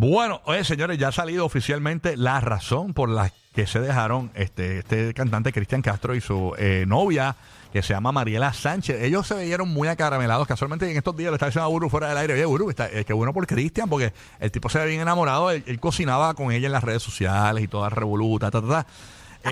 [0.00, 4.78] Bueno, oye, señores, ya ha salido oficialmente la razón por la que se dejaron este,
[4.78, 7.34] este cantante Cristian Castro y su eh, novia,
[7.72, 9.02] que se llama Mariela Sánchez.
[9.02, 10.46] Ellos se veían muy acaramelados.
[10.46, 12.88] Casualmente en estos días le estaba diciendo a Buru fuera del aire, oye, Buru, está,
[12.88, 15.50] eh, qué bueno por Cristian, porque el tipo se ve bien enamorado.
[15.50, 18.86] Él, él cocinaba con ella en las redes sociales y toda revoluta, ta, ta, ta.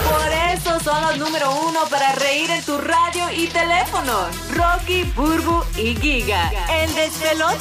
[0.10, 4.28] Por eso son los número uno para reír en tu radio y teléfono.
[4.56, 6.50] Rocky, Burbu y Giga.
[6.72, 7.58] El despelote.